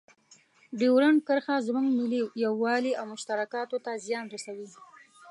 ډیورنډ 0.79 1.19
کرښه 1.27 1.55
زموږ 1.67 1.87
ملي 1.99 2.21
یووالي 2.45 2.91
او 2.99 3.05
مشترکاتو 3.13 3.77
ته 3.85 3.91
زیان 4.05 4.25
رسوي. 4.35 4.67